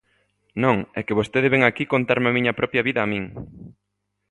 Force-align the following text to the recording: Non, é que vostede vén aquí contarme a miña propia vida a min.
Non, 0.63 0.77
é 0.99 1.01
que 1.07 1.17
vostede 1.19 1.51
vén 1.53 1.63
aquí 1.65 1.83
contarme 1.93 2.27
a 2.29 2.35
miña 2.37 2.57
propia 2.59 2.85
vida 2.87 2.99
a 3.03 3.09
min. 3.11 3.23